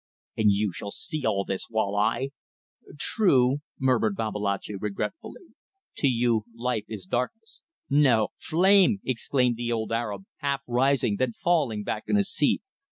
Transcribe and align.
"And 0.35 0.51
you 0.51 0.71
shall 0.73 0.89
see 0.89 1.27
all 1.27 1.45
this, 1.45 1.67
while, 1.69 1.95
I..." 1.95 2.31
"True!" 2.97 3.57
murmured 3.79 4.15
Babalatchi, 4.15 4.73
regretfully. 4.75 5.49
"To 5.97 6.07
you 6.07 6.43
life 6.55 6.85
is 6.87 7.05
darkness." 7.05 7.61
"No! 7.87 8.29
Flame!" 8.39 8.99
exclaimed 9.05 9.57
the 9.57 9.71
old 9.71 9.91
Arab, 9.91 10.23
half 10.37 10.63
rising, 10.65 11.17
then 11.17 11.33
falling 11.33 11.83
back 11.83 12.05
in 12.07 12.15
his 12.15 12.31
seat. 12.33 12.63